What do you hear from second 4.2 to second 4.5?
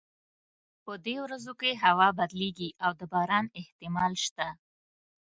شته